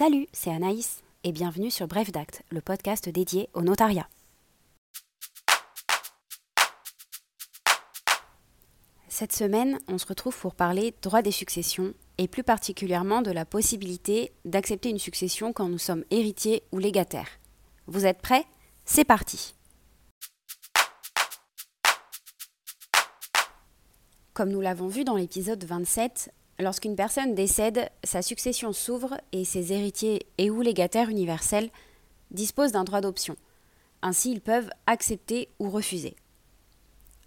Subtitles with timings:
[0.00, 4.08] Salut, c'est Anaïs et bienvenue sur Bref d'Acte, le podcast dédié au notariat.
[9.08, 13.44] Cette semaine, on se retrouve pour parler droit des successions et plus particulièrement de la
[13.44, 17.38] possibilité d'accepter une succession quand nous sommes héritiers ou légataires.
[17.86, 18.46] Vous êtes prêts?
[18.86, 19.54] C'est parti
[24.32, 29.72] Comme nous l'avons vu dans l'épisode 27, lorsqu'une personne décède, sa succession s'ouvre et ses
[29.72, 31.70] héritiers et ou légataires universels
[32.30, 33.36] disposent d'un droit d'option.
[34.02, 36.16] Ainsi, ils peuvent accepter ou refuser.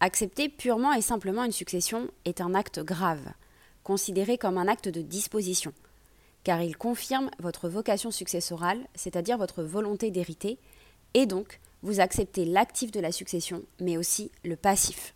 [0.00, 3.32] Accepter purement et simplement une succession est un acte grave,
[3.84, 5.72] considéré comme un acte de disposition,
[6.44, 10.58] car il confirme votre vocation successorale, c'est-à-dire votre volonté d'hériter,
[11.14, 15.14] et donc vous acceptez l'actif de la succession, mais aussi le passif.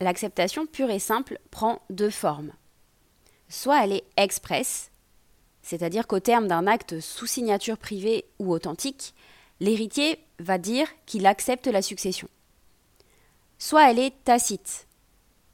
[0.00, 2.52] L'acceptation pure et simple prend deux formes.
[3.48, 4.90] Soit elle est express,
[5.62, 9.14] c'est-à-dire qu'au terme d'un acte sous signature privée ou authentique,
[9.60, 12.28] l'héritier va dire qu'il accepte la succession.
[13.58, 14.86] Soit elle est tacite.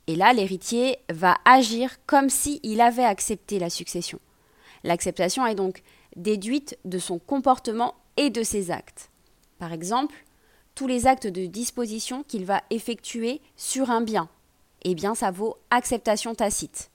[0.06, 4.18] Et là, l'héritier va agir comme s'il avait accepté la succession.
[4.82, 5.82] L'acceptation est donc
[6.16, 9.10] déduite de son comportement et de ses actes.
[9.58, 10.24] Par exemple,
[10.80, 14.30] tous les actes de disposition qu'il va effectuer sur un bien,
[14.80, 16.90] eh bien ça vaut acceptation tacite.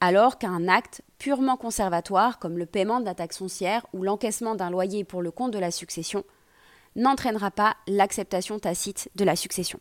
[0.00, 4.68] Alors qu'un acte purement conservatoire, comme le paiement de la taxe foncière ou l'encaissement d'un
[4.68, 6.24] loyer pour le compte de la succession,
[6.96, 9.78] n'entraînera pas l'acceptation tacite de la succession.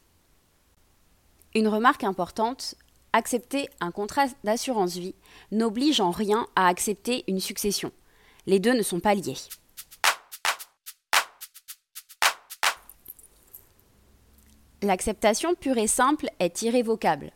[1.56, 2.76] Une remarque importante,
[3.14, 5.16] accepter un contrat d'assurance vie
[5.52, 7.92] n'oblige en rien à accepter une succession.
[8.46, 9.38] Les deux ne sont pas liés.
[14.84, 17.32] L'acceptation pure et simple est irrévocable,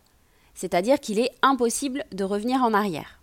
[0.53, 3.22] c'est-à-dire qu'il est impossible de revenir en arrière.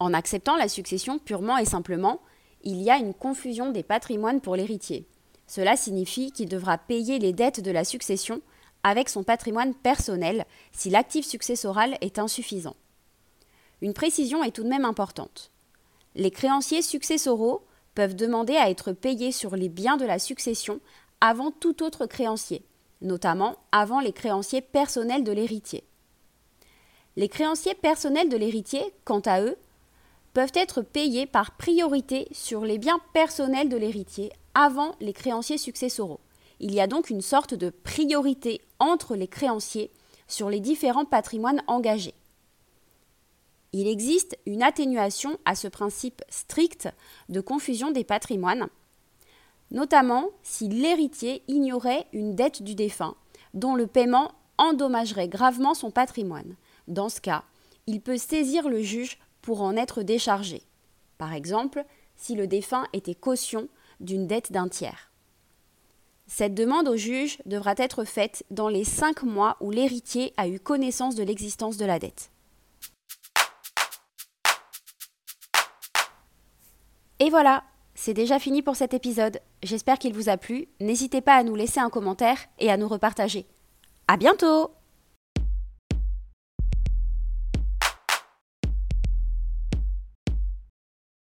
[0.00, 2.20] En acceptant la succession purement et simplement,
[2.64, 5.06] il y a une confusion des patrimoines pour l'héritier.
[5.46, 8.42] Cela signifie qu'il devra payer les dettes de la succession
[8.82, 12.74] avec son patrimoine personnel si l'actif successoral est insuffisant.
[13.82, 15.52] Une précision est tout de même importante.
[16.16, 17.64] Les créanciers successoraux
[17.94, 20.80] peuvent demander à être payés sur les biens de la succession
[21.20, 22.64] avant tout autre créancier,
[23.00, 25.84] notamment avant les créanciers personnels de l'héritier.
[27.16, 29.56] Les créanciers personnels de l'héritier, quant à eux,
[30.34, 36.20] peuvent être payés par priorité sur les biens personnels de l'héritier avant les créanciers successoraux.
[36.60, 39.90] Il y a donc une sorte de priorité entre les créanciers
[40.28, 42.14] sur les différents patrimoines engagés.
[43.72, 46.88] Il existe une atténuation à ce principe strict
[47.28, 48.68] de confusion des patrimoines,
[49.70, 53.14] notamment si l'héritier ignorait une dette du défunt
[53.54, 56.56] dont le paiement endommagerait gravement son patrimoine.
[56.88, 57.44] Dans ce cas,
[57.86, 60.62] il peut saisir le juge pour en être déchargé.
[61.18, 61.84] Par exemple,
[62.16, 63.68] si le défunt était caution
[64.00, 65.10] d'une dette d'un tiers.
[66.26, 70.58] Cette demande au juge devra être faite dans les cinq mois où l'héritier a eu
[70.58, 72.30] connaissance de l'existence de la dette.
[77.20, 77.64] Et voilà,
[77.96, 79.40] c'est déjà fini pour cet épisode.
[79.62, 80.68] J'espère qu'il vous a plu.
[80.80, 83.46] N'hésitez pas à nous laisser un commentaire et à nous repartager.
[84.06, 84.70] À bientôt!